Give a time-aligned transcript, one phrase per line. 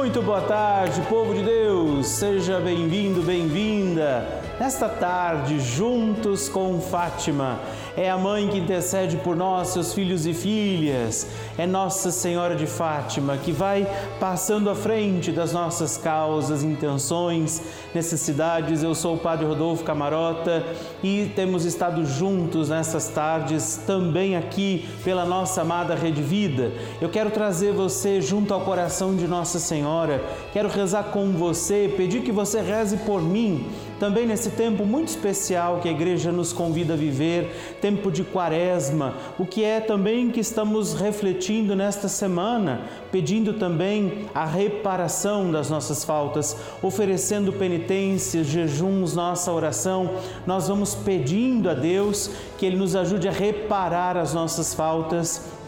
[0.00, 2.06] Muito boa tarde, povo de Deus.
[2.06, 4.39] Seja bem-vindo, bem-vinda.
[4.60, 7.58] Nesta tarde, juntos com Fátima
[7.96, 11.26] é a mãe que intercede por nós, seus filhos e filhas.
[11.56, 13.86] É Nossa Senhora de Fátima que vai
[14.20, 17.62] passando à frente das nossas causas, intenções,
[17.94, 18.82] necessidades.
[18.82, 20.62] Eu sou o Padre Rodolfo Camarota
[21.02, 26.70] e temos estado juntos nessas tardes, também aqui pela nossa amada Rede Vida.
[27.00, 30.22] Eu quero trazer você junto ao coração de Nossa Senhora.
[30.52, 33.66] Quero rezar com você, pedir que você reze por mim
[34.00, 39.14] também nesse tempo muito especial que a igreja nos convida a viver, tempo de quaresma,
[39.38, 42.80] o que é também que estamos refletindo nesta semana,
[43.12, 50.10] pedindo também a reparação das nossas faltas, oferecendo penitências, jejuns, nossa oração,
[50.46, 55.59] nós vamos pedindo a Deus que Ele nos ajude a reparar as nossas faltas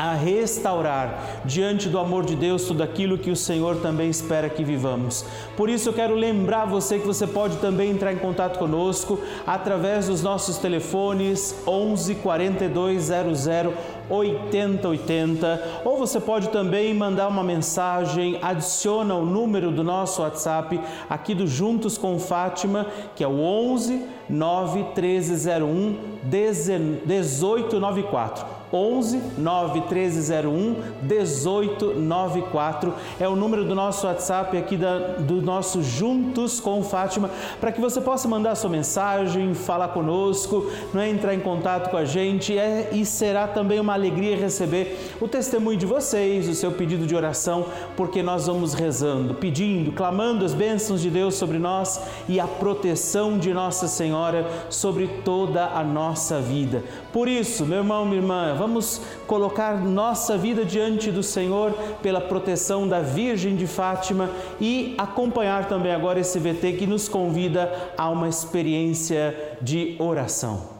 [0.00, 4.64] a restaurar diante do amor de Deus tudo aquilo que o Senhor também espera que
[4.64, 5.26] vivamos.
[5.58, 10.06] Por isso eu quero lembrar você que você pode também entrar em contato conosco através
[10.06, 13.74] dos nossos telefones 11 42 00
[14.08, 21.34] 8080 ou você pode também mandar uma mensagem, adiciona o número do nosso WhatsApp aqui
[21.34, 28.59] do Juntos com Fátima, que é o 11 91301 1894.
[28.72, 36.60] 11 9 1301 1894 é o número do nosso WhatsApp aqui da, do nosso Juntos
[36.60, 41.40] com Fátima para que você possa mandar sua mensagem, falar conosco, não é entrar em
[41.40, 46.48] contato com a gente é, e será também uma alegria receber o testemunho de vocês,
[46.48, 51.34] o seu pedido de oração, porque nós vamos rezando, pedindo, clamando as bênçãos de Deus
[51.34, 56.82] sobre nós e a proteção de Nossa Senhora sobre toda a nossa vida.
[57.12, 61.72] Por isso, meu irmão, minha irmã, vamos colocar nossa vida diante do Senhor
[62.02, 64.28] pela proteção da Virgem de Fátima
[64.60, 70.78] e acompanhar também agora esse VT que nos convida a uma experiência de oração.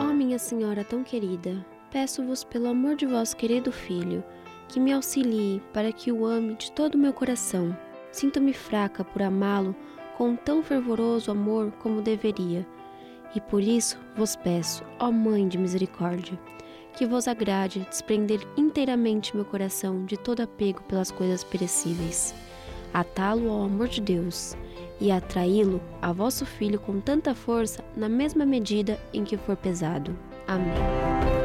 [0.00, 4.24] Oh, minha Senhora tão querida, peço-vos pelo amor de vosso querido Filho,
[4.66, 7.76] que me auxilie para que o ame de todo o meu coração.
[8.10, 9.76] Sinto-me fraca por amá-lo
[10.16, 12.66] com tão fervoroso amor como deveria
[13.34, 16.38] e por isso vos peço, ó Mãe de Misericórdia,
[16.96, 22.34] que vos agrade desprender inteiramente meu coração de todo apego pelas coisas perecíveis,
[22.92, 24.56] atá-lo ao amor de Deus
[25.00, 30.16] e atraí-lo a vosso Filho com tanta força na mesma medida em que for pesado.
[30.46, 31.41] Amém.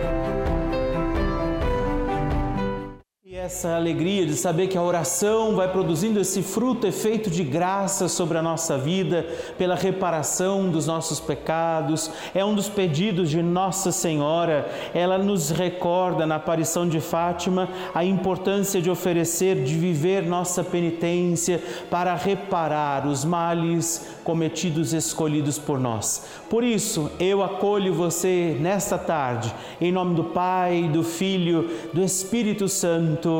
[3.47, 8.37] Essa alegria de saber que a oração vai produzindo esse fruto, efeito de graça sobre
[8.37, 9.25] a nossa vida,
[9.57, 12.11] pela reparação dos nossos pecados.
[12.35, 14.69] É um dos pedidos de Nossa Senhora.
[14.93, 21.63] Ela nos recorda na aparição de Fátima a importância de oferecer, de viver nossa penitência
[21.89, 26.25] para reparar os males cometidos escolhidos por nós.
[26.49, 32.67] Por isso, eu acolho você nesta tarde, em nome do Pai, do Filho, do Espírito
[32.67, 33.36] Santo.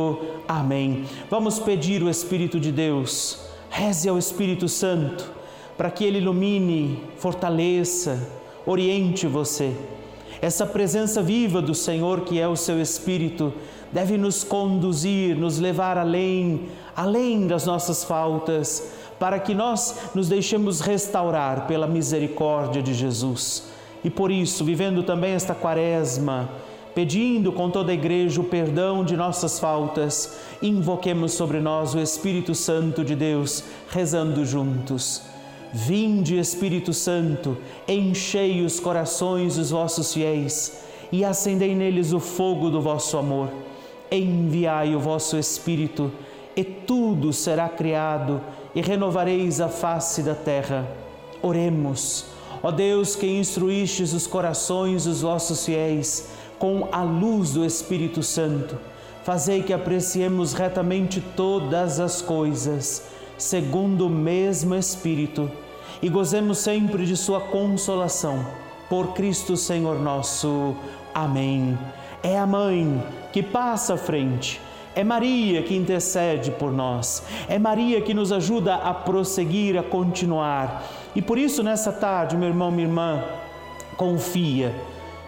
[0.47, 1.05] Amém.
[1.29, 3.39] Vamos pedir o Espírito de Deus.
[3.69, 5.37] Reze ao Espírito Santo
[5.77, 8.27] para que ele ilumine, fortaleça,
[8.65, 9.75] oriente você.
[10.41, 13.53] Essa presença viva do Senhor, que é o seu Espírito,
[13.91, 20.79] deve nos conduzir, nos levar além, além das nossas faltas, para que nós nos deixemos
[20.79, 23.63] restaurar pela misericórdia de Jesus.
[24.03, 26.49] E por isso, vivendo também esta quaresma,
[26.97, 32.55] pedindo com toda a igreja o perdão de nossas faltas, invoquemos sobre nós o Espírito
[32.55, 35.21] Santo de Deus, rezando juntos.
[35.71, 37.55] Vinde, Espírito Santo,
[37.87, 40.79] enchei os corações dos vossos fiéis
[41.11, 43.49] e acendei neles o fogo do vosso amor.
[44.11, 46.11] Enviai o vosso Espírito,
[46.55, 48.41] e tudo será criado,
[48.73, 50.87] e renovareis a face da terra.
[51.43, 52.25] Oremos.
[52.63, 56.27] Ó Deus, que instruístes os corações dos vossos fiéis,
[56.59, 58.77] com a luz do Espírito Santo,
[59.23, 63.07] fazei que apreciemos retamente todas as coisas,
[63.37, 65.51] segundo o mesmo Espírito,
[66.01, 68.45] e gozemos sempre de Sua consolação.
[68.89, 70.75] Por Cristo Senhor nosso.
[71.13, 71.77] Amém.
[72.23, 73.03] É a mãe
[73.33, 74.61] que passa à frente.
[74.95, 77.21] É Maria que intercede por nós.
[77.47, 80.83] É Maria que nos ajuda a prosseguir, a continuar.
[81.15, 83.23] E por isso, nessa tarde, meu irmão, minha irmã,
[83.97, 84.73] confia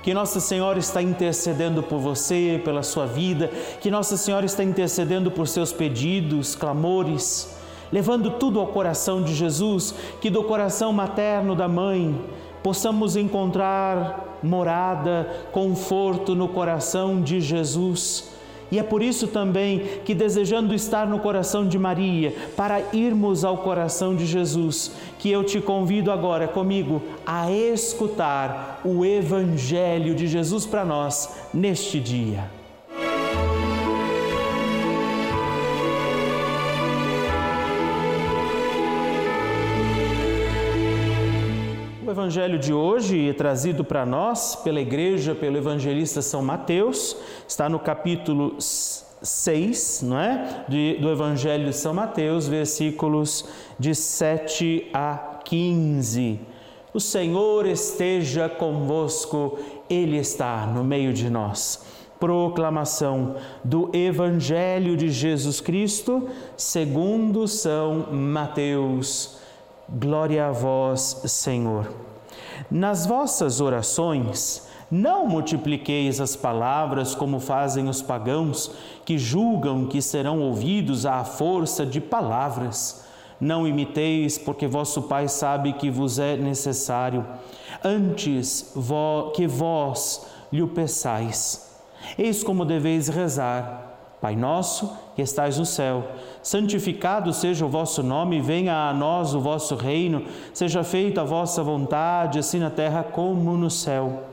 [0.01, 3.49] que Nossa Senhora está intercedendo por você, pela sua vida,
[3.81, 7.55] que Nossa Senhora está intercedendo por seus pedidos, clamores,
[7.91, 12.19] levando tudo ao coração de Jesus, que do coração materno da mãe
[12.63, 18.38] possamos encontrar morada, conforto no coração de Jesus
[18.71, 23.57] E é por isso também que, desejando estar no coração de Maria, para irmos ao
[23.57, 30.65] coração de Jesus, que eu te convido agora comigo a escutar o Evangelho de Jesus
[30.65, 32.58] para nós neste dia.
[42.09, 47.15] O Evangelho de hoje, trazido para nós pela Igreja, pelo evangelista São Mateus,
[47.47, 50.65] está no capítulo 6, não é?
[50.99, 53.45] Do Evangelho de São Mateus, versículos
[53.77, 56.39] de 7 a 15.
[56.95, 61.85] O Senhor esteja convosco, Ele está no meio de nós.
[62.19, 66.27] Proclamação do Evangelho de Jesus Cristo,
[66.57, 69.37] segundo São Mateus.
[69.91, 71.91] Glória a vós, Senhor.
[72.69, 78.71] Nas vossas orações, não multipliqueis as palavras como fazem os pagãos,
[79.03, 83.03] que julgam que serão ouvidos à força de palavras.
[83.41, 87.25] Não imiteis, porque vosso Pai sabe que vos é necessário,
[87.83, 88.71] antes
[89.33, 91.79] que vós lhe peçais.
[92.15, 93.87] Eis como deveis rezar.
[94.21, 96.11] Pai nosso, que estais no céu,
[96.41, 100.23] santificado seja o vosso nome, venha a nós o vosso reino,
[100.53, 104.23] seja feita a vossa vontade, assim na terra como no céu.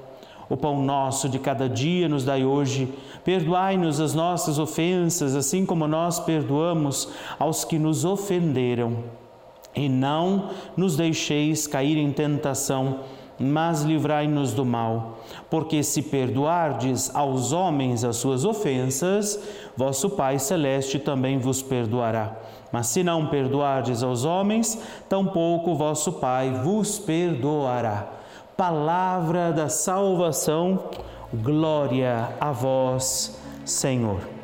[0.49, 2.89] O pão nosso de cada dia nos dai hoje.
[3.25, 8.99] Perdoai-nos as nossas ofensas, assim como nós perdoamos aos que nos ofenderam.
[9.75, 13.01] E não nos deixeis cair em tentação
[13.39, 15.19] mas livrai-nos do mal.
[15.51, 19.39] Porque se perdoardes aos homens as suas ofensas,
[19.77, 22.37] vosso Pai Celeste também vos perdoará.
[22.73, 24.79] Mas se não perdoardes aos homens,
[25.09, 28.07] tampouco vosso Pai vos perdoará.
[28.57, 30.85] Palavra da salvação,
[31.33, 34.36] glória a vós, Senhor.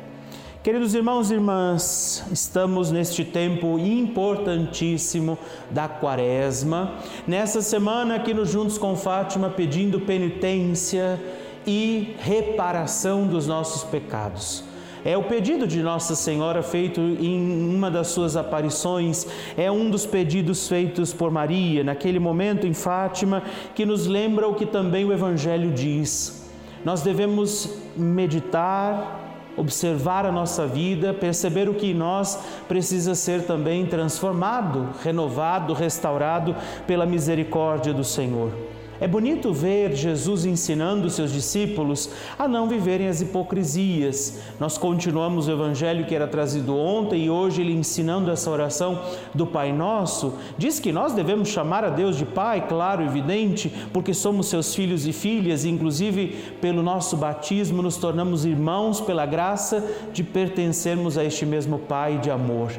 [0.63, 5.37] Queridos irmãos e irmãs, estamos neste tempo importantíssimo
[5.69, 11.19] da Quaresma, nessa semana aqui no Juntos com Fátima, pedindo penitência
[11.67, 14.63] e reparação dos nossos pecados.
[15.03, 19.27] É o pedido de Nossa Senhora feito em uma das suas aparições,
[19.57, 23.43] é um dos pedidos feitos por Maria naquele momento em Fátima,
[23.75, 26.41] que nos lembra o que também o Evangelho diz.
[26.85, 29.22] Nós devemos meditar,
[29.55, 36.55] observar a nossa vida, perceber o que em nós precisa ser também transformado, renovado, restaurado
[36.87, 38.72] pela misericórdia do Senhor.
[39.03, 42.09] É bonito ver Jesus ensinando seus discípulos
[42.39, 44.39] a não viverem as hipocrisias.
[44.57, 49.01] Nós continuamos o evangelho que era trazido ontem e hoje ele ensinando essa oração
[49.33, 54.13] do Pai Nosso, diz que nós devemos chamar a Deus de Pai, claro, evidente, porque
[54.13, 59.83] somos seus filhos e filhas, e inclusive pelo nosso batismo nos tornamos irmãos pela graça
[60.13, 62.71] de pertencermos a este mesmo Pai de amor.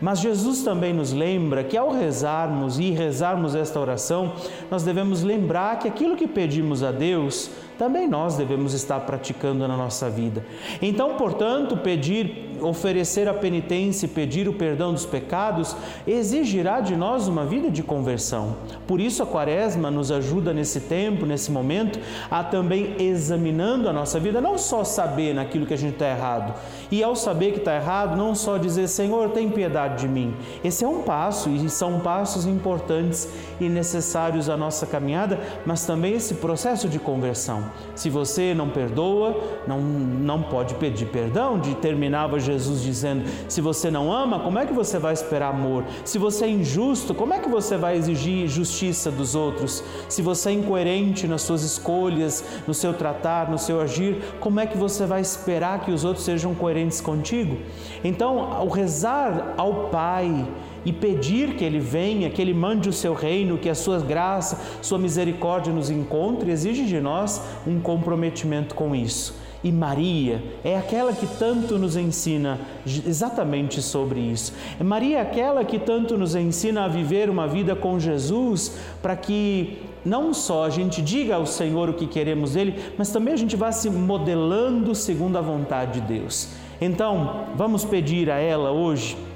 [0.00, 4.32] Mas Jesus também nos lembra que ao rezarmos e rezarmos esta oração,
[4.70, 9.76] nós devemos lembrar que aquilo que pedimos a Deus, também nós devemos estar praticando na
[9.76, 10.44] nossa vida.
[10.82, 17.28] Então, portanto, pedir, oferecer a penitência e pedir o perdão dos pecados exigirá de nós
[17.28, 18.56] uma vida de conversão.
[18.86, 24.18] Por isso, a Quaresma nos ajuda nesse tempo, nesse momento, a também examinando a nossa
[24.18, 26.54] vida, não só saber naquilo que a gente está errado,
[26.90, 30.34] e ao saber que está errado, não só dizer, Senhor, tem piedade de mim.
[30.64, 33.28] Esse é um passo e são passos importantes
[33.60, 37.67] e necessários à nossa caminhada, mas também esse processo de conversão.
[37.94, 41.58] Se você não perdoa, não, não pode pedir perdão.
[41.58, 45.84] De, terminava Jesus dizendo: se você não ama, como é que você vai esperar amor?
[46.04, 49.82] Se você é injusto, como é que você vai exigir justiça dos outros?
[50.08, 54.66] Se você é incoerente nas suas escolhas, no seu tratar, no seu agir, como é
[54.66, 57.58] que você vai esperar que os outros sejam coerentes contigo?
[58.02, 60.46] Então, ao rezar ao Pai,
[60.88, 64.58] e pedir que Ele venha, que Ele mande o seu reino, que a sua graça,
[64.80, 69.36] sua misericórdia nos encontre, exige de nós um comprometimento com isso.
[69.62, 74.54] E Maria é aquela que tanto nos ensina exatamente sobre isso.
[74.82, 79.82] Maria é aquela que tanto nos ensina a viver uma vida com Jesus para que
[80.06, 83.56] não só a gente diga ao Senhor o que queremos dele, mas também a gente
[83.56, 86.48] vá se modelando segundo a vontade de Deus.
[86.80, 89.27] Então, vamos pedir a ela hoje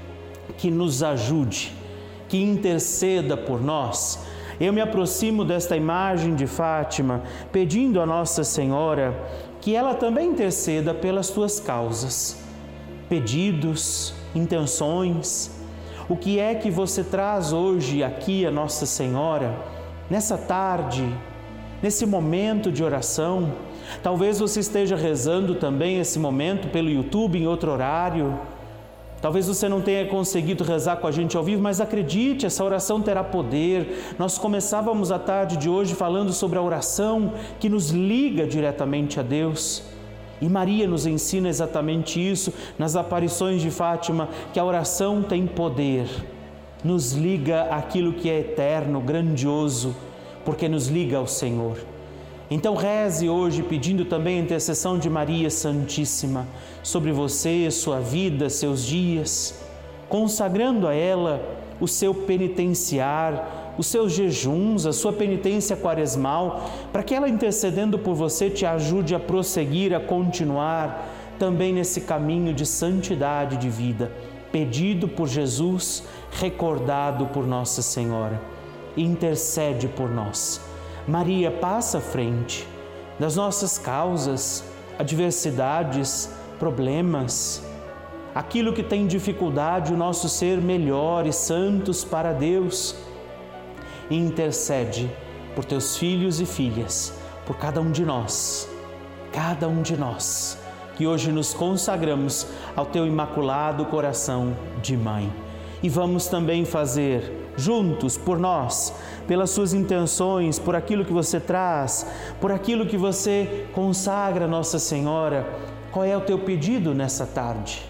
[0.57, 1.73] que nos ajude,
[2.27, 4.19] que interceda por nós.
[4.59, 9.13] Eu me aproximo desta imagem de Fátima, pedindo a Nossa Senhora
[9.59, 12.37] que ela também interceda pelas tuas causas,
[13.07, 15.51] pedidos, intenções.
[16.09, 19.57] O que é que você traz hoje aqui a Nossa Senhora,
[20.09, 21.07] nessa tarde,
[21.81, 23.53] nesse momento de oração.
[24.01, 28.39] Talvez você esteja rezando também esse momento pelo YouTube em outro horário.
[29.23, 33.01] Talvez você não tenha conseguido rezar com a gente ao vivo, mas acredite, essa oração
[33.01, 34.13] terá poder.
[34.19, 39.23] Nós começávamos a tarde de hoje falando sobre a oração que nos liga diretamente a
[39.23, 39.81] Deus.
[40.41, 46.05] E Maria nos ensina exatamente isso nas aparições de Fátima, que a oração tem poder,
[46.83, 49.95] nos liga àquilo que é eterno, grandioso,
[50.43, 51.92] porque nos liga ao Senhor.
[52.51, 56.45] Então reze hoje pedindo também a intercessão de Maria Santíssima
[56.81, 59.55] sobre você, sua vida, seus dias,
[60.09, 61.41] consagrando a ela
[61.79, 68.13] o seu penitenciar, os seus jejuns, a sua penitência quaresmal, para que ela intercedendo por
[68.13, 71.09] você te ajude a prosseguir, a continuar
[71.39, 74.11] também nesse caminho de santidade de vida,
[74.51, 76.03] pedido por Jesus,
[76.39, 78.39] recordado por Nossa Senhora.
[78.95, 80.72] Intercede por nós
[81.07, 82.67] Maria passa à frente
[83.19, 84.63] das nossas causas,
[84.97, 87.61] adversidades, problemas,
[88.33, 92.95] aquilo que tem dificuldade o nosso ser melhor e santos para Deus.
[94.09, 95.09] E intercede
[95.55, 97.13] por teus filhos e filhas,
[97.45, 98.69] por cada um de nós,
[99.31, 100.57] cada um de nós,
[100.95, 105.31] que hoje nos consagramos ao teu imaculado coração de mãe.
[105.81, 108.93] E vamos também fazer juntos por nós,
[109.27, 112.05] pelas suas intenções, por aquilo que você traz,
[112.39, 115.47] por aquilo que você consagra a Nossa Senhora.
[115.91, 117.83] Qual é o teu pedido nessa tarde?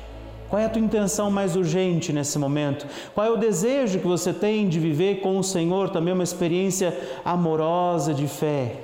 [0.50, 2.86] Qual é a tua intenção mais urgente nesse momento?
[3.16, 6.96] Qual é o desejo que você tem de viver com o Senhor também uma experiência
[7.26, 8.82] amorosa de fé?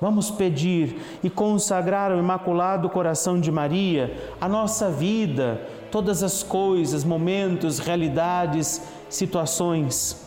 [0.00, 5.60] Vamos pedir e consagrar ao Imaculado Coração de Maria a nossa vida,
[5.92, 8.82] todas as coisas, momentos, realidades
[9.14, 10.20] situações.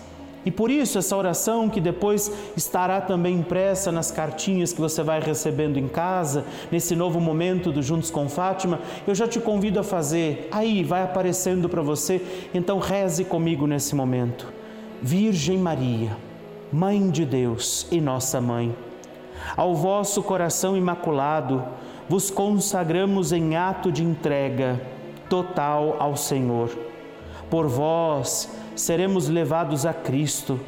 [0.45, 5.19] E por isso, essa oração que depois estará também impressa nas cartinhas que você vai
[5.19, 9.83] recebendo em casa, nesse novo momento do Juntos com Fátima, eu já te convido a
[9.83, 10.47] fazer.
[10.51, 12.21] Aí vai aparecendo para você,
[12.53, 14.53] então reze comigo nesse momento.
[15.01, 16.15] Virgem Maria,
[16.71, 18.75] Mãe de Deus e nossa mãe,
[19.57, 21.63] ao vosso coração imaculado
[22.07, 24.79] vos consagramos em ato de entrega
[25.29, 26.69] total ao Senhor.
[27.49, 30.59] Por vós, seremos levados a Cristo,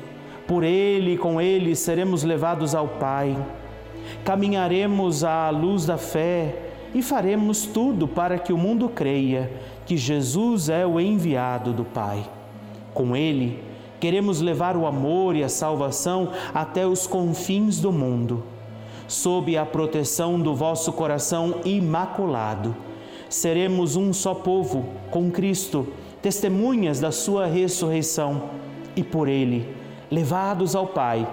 [0.48, 3.38] por Ele e com Ele seremos levados ao Pai.
[4.24, 6.56] Caminharemos à luz da fé
[6.94, 9.52] e faremos tudo para que o mundo creia
[9.86, 12.26] que Jesus é o enviado do Pai.
[12.94, 13.62] Com Ele,
[14.00, 18.44] queremos levar o amor e a salvação até os confins do mundo.
[19.08, 22.76] Sob a proteção do vosso coração imaculado,
[23.30, 25.88] seremos um só povo com Cristo
[26.28, 28.50] testemunhas da Sua ressurreição
[28.98, 29.74] e por Ele,
[30.12, 31.26] levados ao Pai,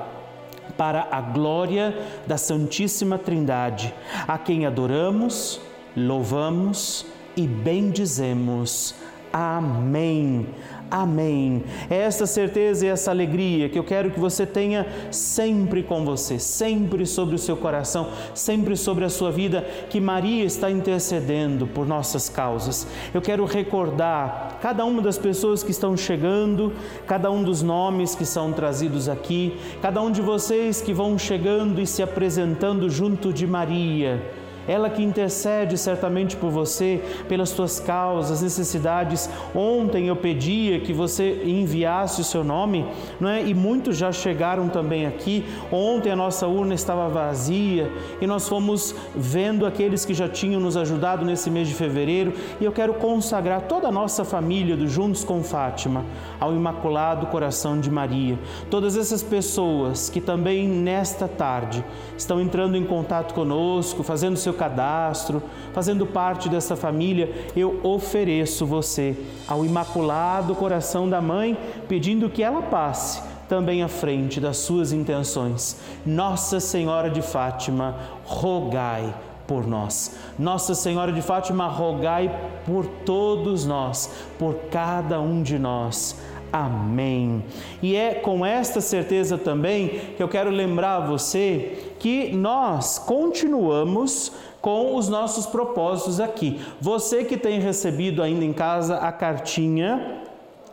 [0.77, 1.93] para a glória
[2.29, 3.93] da Santíssima Trindade,
[4.29, 5.61] a quem adoramos,
[5.97, 8.95] louvamos e bendizemos.
[9.33, 10.47] Amém.
[10.95, 11.65] Amém.
[11.91, 16.39] É essa certeza e essa alegria que eu quero que você tenha sempre com você,
[16.39, 21.85] sempre sobre o seu coração, sempre sobre a sua vida, que Maria está intercedendo por
[21.85, 22.87] nossas causas.
[23.13, 26.73] Eu quero recordar cada uma das pessoas que estão chegando,
[27.09, 31.81] cada um dos nomes que são trazidos aqui, cada um de vocês que vão chegando
[31.81, 38.43] e se apresentando junto de Maria ela que intercede certamente por você, pelas tuas causas,
[38.43, 39.29] necessidades.
[39.55, 42.87] Ontem eu pedia que você enviasse o seu nome,
[43.21, 43.43] não é?
[43.43, 45.45] E muitos já chegaram também aqui.
[45.71, 47.91] Ontem a nossa urna estava vazia
[48.21, 52.33] e nós fomos vendo aqueles que já tinham nos ajudado nesse mês de fevereiro.
[52.61, 56.05] E eu quero consagrar toda a nossa família do Juntos com Fátima
[56.41, 58.39] ao Imaculado Coração de Maria.
[58.71, 61.85] Todas essas pessoas que também nesta tarde
[62.17, 65.43] estão entrando em contato conosco, fazendo seu cadastro,
[65.73, 71.57] fazendo parte dessa família, eu ofereço você ao Imaculado Coração da Mãe,
[71.89, 75.79] pedindo que ela passe também à frente das suas intenções.
[76.05, 77.95] Nossa Senhora de Fátima,
[78.25, 79.15] rogai
[79.47, 80.17] por nós.
[80.39, 82.35] Nossa Senhora de Fátima, rogai
[82.65, 86.17] por todos nós, por cada um de nós.
[86.55, 87.43] Amém.
[87.83, 94.31] E é com esta certeza também que eu quero lembrar você que nós continuamos
[94.61, 96.61] com os nossos propósitos aqui.
[96.81, 100.23] Você que tem recebido ainda em casa a cartinha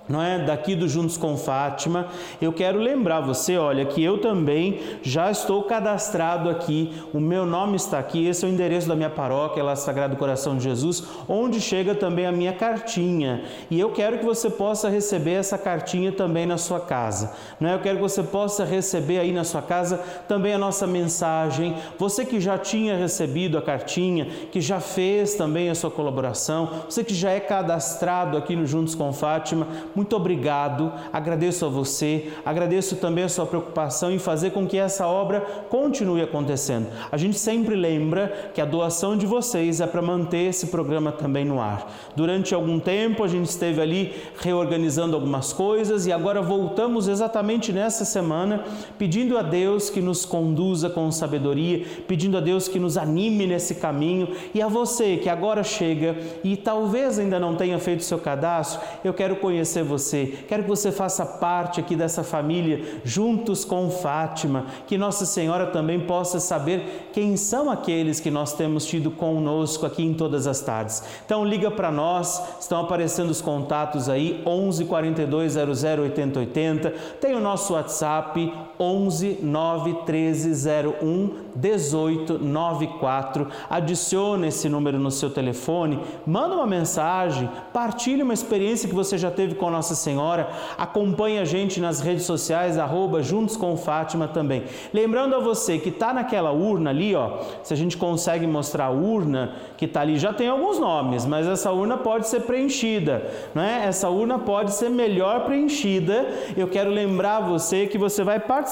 [0.08, 0.40] não é?
[0.40, 2.08] Daqui do Juntos com Fátima,
[2.42, 7.76] eu quero lembrar você, olha, que eu também já estou cadastrado aqui, o meu nome
[7.76, 11.62] está aqui, esse é o endereço da minha paróquia, lá Sagrado Coração de Jesus, onde
[11.62, 13.44] chega também a minha cartinha.
[13.70, 17.76] E eu quero que você possa receber essa cartinha também na sua casa, não é?
[17.76, 21.76] Eu quero que você possa receber aí na sua casa também a nossa mensagem.
[21.98, 27.04] Você que já tinha recebido a cartinha, que já fez também a sua colaboração, você
[27.04, 32.96] que já é cadastrado aqui no Juntos com Fátima, muito obrigado, agradeço a você, agradeço
[32.96, 36.88] também a sua preocupação em fazer com que essa obra continue acontecendo.
[37.12, 41.46] A gente sempre lembra que a doação de vocês é para manter esse programa também
[41.46, 41.92] no ar.
[42.16, 48.06] Durante algum tempo a gente esteve ali reorganizando algumas coisas e agora voltamos exatamente nessa
[48.06, 48.64] semana
[48.98, 53.76] pedindo a Deus que nos conduza com sabedoria, pedindo a Deus que nos anime nesse
[53.76, 58.82] caminho e a você que agora chega e talvez ainda não tenha feito seu cadastro,
[59.04, 60.46] eu quero conhecer você.
[60.48, 66.00] Quero que você faça parte aqui dessa família, juntos com Fátima, que Nossa Senhora também
[66.00, 71.04] possa saber quem são aqueles que nós temos tido conosco aqui em todas as tardes.
[71.26, 76.90] Então liga para nós, estão aparecendo os contatos aí 11 42 00 80 80.
[77.20, 83.48] Tem o nosso WhatsApp 11 9 13 01 18 94.
[83.70, 89.30] Adicione esse número no seu telefone, manda uma mensagem, partilhe uma experiência que você já
[89.30, 94.64] teve com Nossa Senhora, acompanhe a gente nas redes sociais, arroba Juntos com Fátima também.
[94.92, 98.90] Lembrando a você que está naquela urna ali, ó, se a gente consegue mostrar a
[98.90, 103.62] urna que está ali, já tem alguns nomes, mas essa urna pode ser preenchida, não
[103.62, 103.86] é?
[103.86, 106.28] Essa urna pode ser melhor preenchida.
[106.58, 108.71] Eu quero lembrar você que você vai participar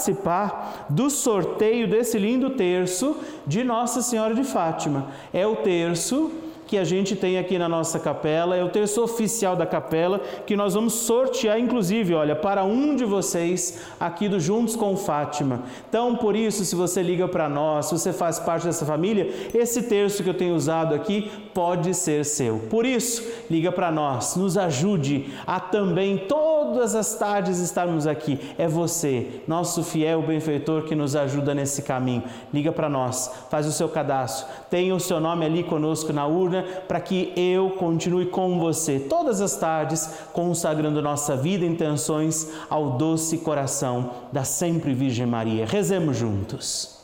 [0.89, 5.07] do sorteio desse lindo terço de Nossa Senhora de Fátima.
[5.33, 6.31] É o terço
[6.69, 10.55] que a gente tem aqui na nossa capela, é o terço oficial da capela, que
[10.55, 15.63] nós vamos sortear, inclusive, olha, para um de vocês aqui do Juntos com Fátima.
[15.89, 19.81] Então, por isso, se você liga para nós, se você faz parte dessa família, esse
[19.81, 22.57] terço que eu tenho usado aqui pode ser seu.
[22.69, 28.39] Por isso, liga para nós, nos ajude a também todas as tardes estarmos aqui.
[28.57, 32.23] É você, nosso fiel benfeitor, que nos ajuda nesse caminho.
[32.53, 36.63] Liga para nós, faz o seu cadastro, tenha o seu nome ali conosco na urna
[36.87, 42.91] para que eu continue com você todas as tardes, consagrando nossa vida e intenções ao
[42.91, 45.65] doce coração da sempre Virgem Maria.
[45.65, 46.98] Rezemos juntos.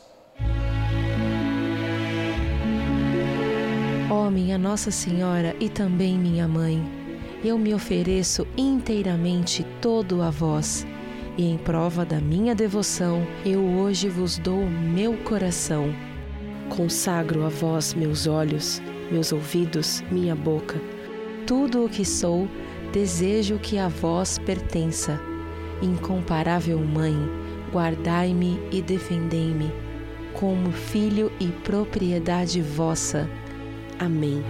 [4.26, 6.84] Oh, minha Nossa Senhora e também minha mãe,
[7.44, 10.84] eu me ofereço inteiramente todo a vós,
[11.38, 15.94] e em prova da minha devoção, eu hoje vos dou meu coração.
[16.68, 20.80] Consagro a vós meus olhos, meus ouvidos, minha boca.
[21.46, 22.48] Tudo o que sou,
[22.92, 25.20] desejo que a vós pertença.
[25.80, 27.14] Incomparável Mãe,
[27.72, 29.72] guardai-me e defendei-me,
[30.32, 33.30] como filho e propriedade vossa.
[33.98, 34.42] Amém.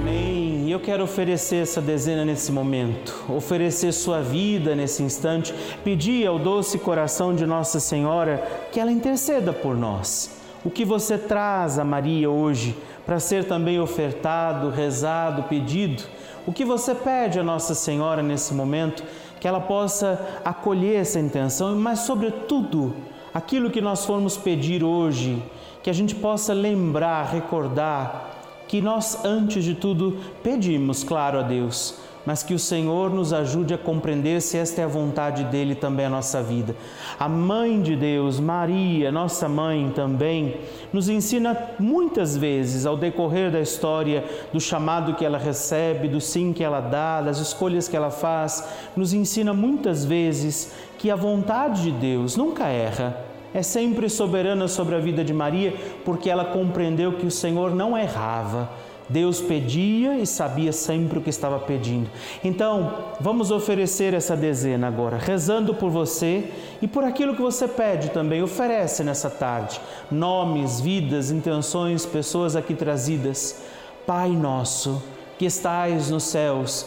[0.00, 0.70] Amém.
[0.70, 5.54] Eu quero oferecer essa dezena nesse momento, oferecer sua vida nesse instante,
[5.84, 11.18] pedir ao doce coração de Nossa Senhora que ela interceda por nós o que você
[11.18, 16.02] traz a Maria hoje para ser também ofertado, rezado, pedido?
[16.46, 19.04] O que você pede a Nossa Senhora nesse momento?
[19.38, 22.94] Que ela possa acolher essa intenção, mas, sobretudo,
[23.34, 25.42] aquilo que nós formos pedir hoje,
[25.84, 28.30] que a gente possa lembrar, recordar
[28.66, 33.74] que nós, antes de tudo, pedimos, claro, a Deus mas que o Senhor nos ajude
[33.74, 36.74] a compreender se esta é a vontade dele também a nossa vida.
[37.18, 40.56] A mãe de Deus, Maria, nossa mãe também,
[40.92, 46.52] nos ensina muitas vezes ao decorrer da história do chamado que ela recebe, do sim
[46.52, 48.66] que ela dá, das escolhas que ela faz,
[48.96, 53.33] nos ensina muitas vezes que a vontade de Deus nunca erra.
[53.54, 55.72] É sempre soberana sobre a vida de Maria,
[56.04, 58.68] porque ela compreendeu que o Senhor não errava
[59.08, 62.08] Deus pedia e sabia sempre o que estava pedindo.
[62.42, 68.10] Então, vamos oferecer essa dezena agora, rezando por você e por aquilo que você pede
[68.10, 68.42] também.
[68.42, 73.62] Oferece nessa tarde nomes, vidas, intenções, pessoas aqui trazidas.
[74.06, 75.02] Pai nosso,
[75.38, 76.86] que estais nos céus,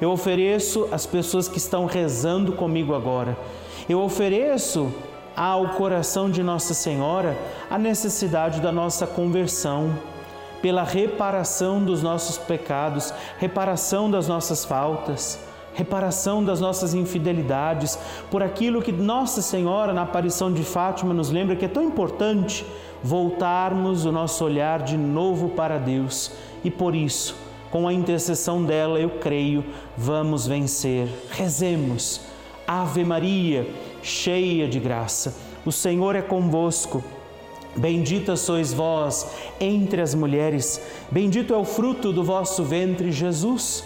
[0.00, 3.36] Eu ofereço às pessoas que estão rezando comigo agora.
[3.88, 4.92] Eu ofereço
[5.36, 7.36] ao coração de Nossa Senhora
[7.70, 9.96] a necessidade da nossa conversão,
[10.60, 15.38] pela reparação dos nossos pecados, reparação das nossas faltas,
[15.74, 17.98] reparação das nossas infidelidades,
[18.30, 22.64] por aquilo que Nossa Senhora, na aparição de Fátima, nos lembra que é tão importante
[23.02, 26.32] voltarmos o nosso olhar de novo para Deus
[26.64, 27.36] e por isso,
[27.74, 29.64] com a intercessão dela, eu creio,
[29.98, 31.08] vamos vencer.
[31.28, 32.20] Rezemos.
[32.68, 33.68] Ave Maria,
[34.00, 35.34] cheia de graça,
[35.66, 37.02] o Senhor é convosco.
[37.74, 39.28] Bendita sois vós
[39.60, 43.82] entre as mulheres, bendito é o fruto do vosso ventre, Jesus.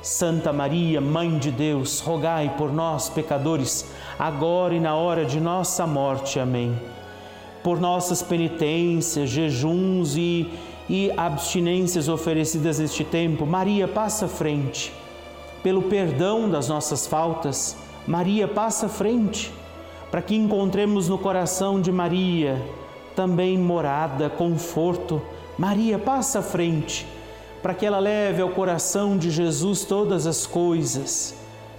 [0.00, 3.84] Santa Maria, Mãe de Deus, rogai por nós, pecadores,
[4.16, 6.38] agora e na hora de nossa morte.
[6.38, 6.78] Amém.
[7.64, 10.52] Por nossas penitências, jejuns e,
[10.88, 14.92] e abstinências oferecidas neste tempo, Maria passa frente.
[15.62, 19.50] Pelo perdão das nossas faltas, Maria passa frente,
[20.10, 22.62] para que encontremos no coração de Maria
[23.14, 25.22] também morada, conforto.
[25.56, 27.06] Maria passa frente,
[27.62, 31.34] para que ela leve ao coração de Jesus todas as coisas.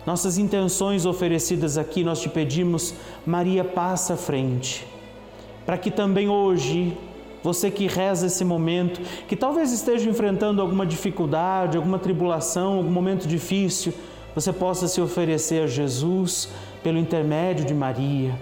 [0.05, 2.93] Nossas intenções oferecidas aqui, nós te pedimos,
[3.25, 4.85] Maria passa frente,
[5.65, 6.97] para que também hoje
[7.45, 13.27] você que reza esse momento, que talvez esteja enfrentando alguma dificuldade, alguma tribulação, algum momento
[13.27, 13.93] difícil,
[14.33, 16.49] você possa se oferecer a Jesus
[16.81, 18.33] pelo intermédio de Maria.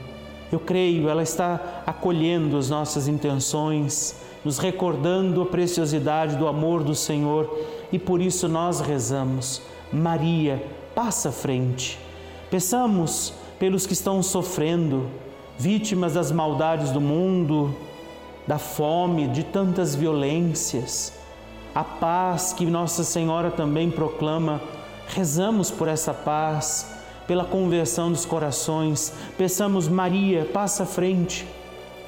[0.49, 6.95] Eu creio, ela está acolhendo as nossas intenções, nos recordando a preciosidade do amor do
[6.95, 7.59] Senhor
[7.91, 9.61] e por isso nós rezamos.
[9.91, 11.99] Maria, passa à frente.
[12.49, 15.07] Peçamos pelos que estão sofrendo,
[15.59, 17.75] vítimas das maldades do mundo,
[18.47, 21.13] da fome, de tantas violências.
[21.73, 24.61] A paz que Nossa Senhora também proclama
[25.07, 26.91] Rezamos por essa paz,
[27.27, 29.13] pela conversão dos corações.
[29.37, 31.45] Peçamos, Maria, passa à frente.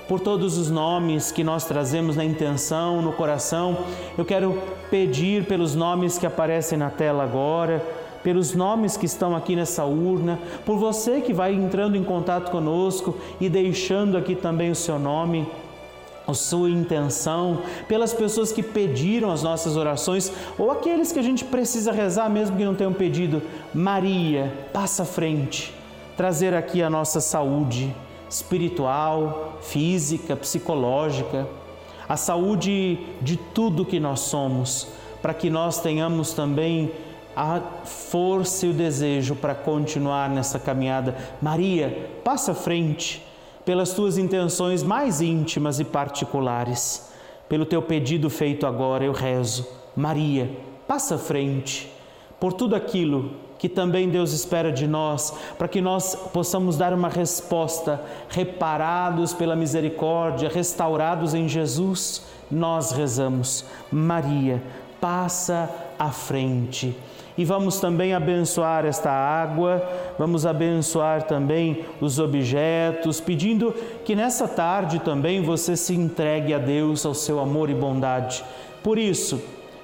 [0.07, 3.77] Por todos os nomes que nós trazemos na intenção, no coração,
[4.17, 7.83] eu quero pedir pelos nomes que aparecem na tela agora,
[8.23, 13.17] pelos nomes que estão aqui nessa urna, por você que vai entrando em contato conosco
[13.39, 15.47] e deixando aqui também o seu nome
[16.27, 21.45] a sua intenção, pelas pessoas que pediram as nossas orações ou aqueles que a gente
[21.45, 23.41] precisa rezar mesmo que não tenham pedido.
[23.73, 25.73] Maria, passa à frente,
[26.17, 27.95] trazer aqui a nossa saúde
[28.29, 31.47] espiritual, física, psicológica,
[32.07, 34.87] a saúde de tudo que nós somos,
[35.21, 36.91] para que nós tenhamos também
[37.35, 41.15] a força e o desejo para continuar nessa caminhada.
[41.41, 43.24] Maria, passa à frente
[43.65, 47.09] pelas tuas intenções mais íntimas e particulares.
[47.49, 49.67] Pelo teu pedido feito agora, eu rezo.
[49.95, 50.49] Maria,
[50.87, 51.91] passa à frente
[52.39, 57.09] por tudo aquilo que também Deus espera de nós, para que nós possamos dar uma
[57.09, 63.65] resposta, reparados pela misericórdia, restaurados em Jesus, nós rezamos.
[63.91, 64.61] Maria,
[64.99, 66.95] passa à frente
[67.37, 69.83] e vamos também abençoar esta água,
[70.17, 73.73] vamos abençoar também os objetos, pedindo
[74.05, 78.43] que nessa tarde também você se entregue a Deus, ao seu amor e bondade.
[78.81, 79.41] Por isso,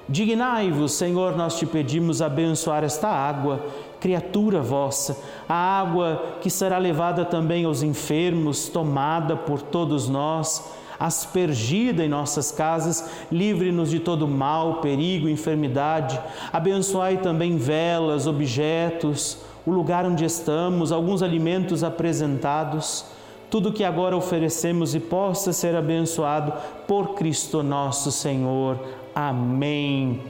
[0.08, 3.60] dignai-vos, Senhor, nós te pedimos abençoar esta água,
[4.00, 5.16] criatura vossa,
[5.48, 12.52] a água que será levada também aos enfermos, tomada por todos nós aspergida em nossas
[12.52, 16.18] casas, livre-nos de todo mal, perigo, enfermidade.
[16.52, 23.04] Abençoai também velas, objetos, o lugar onde estamos, alguns alimentos apresentados.
[23.50, 26.52] Tudo que agora oferecemos e possa ser abençoado
[26.86, 28.78] por Cristo nosso Senhor.
[29.12, 30.20] Amém.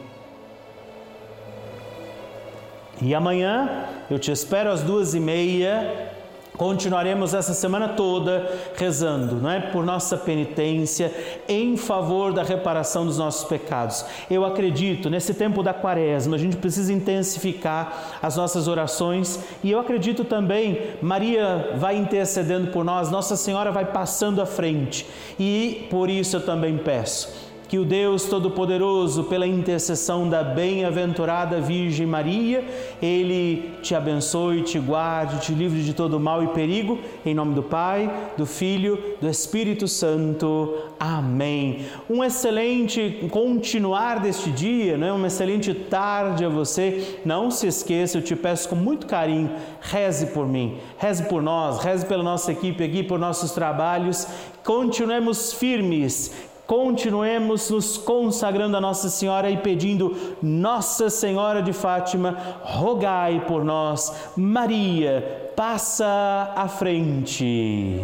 [3.03, 6.12] E amanhã eu te espero às duas e meia
[6.57, 11.13] Continuaremos essa semana toda rezando, não é, por nossa penitência
[11.49, 14.05] em favor da reparação dos nossos pecados.
[14.31, 19.81] Eu acredito nesse tempo da Quaresma, a gente precisa intensificar as nossas orações e eu
[19.81, 25.07] acredito também Maria vai intercedendo por nós, Nossa Senhora vai passando à frente.
[25.41, 32.07] E por isso eu também peço que o Deus Todo-Poderoso, pela intercessão da bem-aventurada Virgem
[32.07, 32.63] Maria,
[33.01, 37.63] Ele te abençoe, te guarde, te livre de todo mal e perigo, em nome do
[37.63, 40.75] Pai, do Filho, do Espírito Santo.
[41.01, 41.87] Amém.
[42.11, 45.11] Um excelente continuar deste dia, né?
[45.11, 47.21] uma excelente tarde a você.
[47.25, 51.83] Não se esqueça, eu te peço com muito carinho, reze por mim, reze por nós,
[51.83, 54.27] reze pela nossa equipe aqui, por nossos trabalhos.
[54.63, 63.45] Continuemos firmes Continuemos nos consagrando a Nossa Senhora e pedindo: Nossa Senhora de Fátima, rogai
[63.47, 64.33] por nós.
[64.37, 68.01] Maria, passa à frente.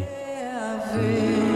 [0.94, 1.48] Ave.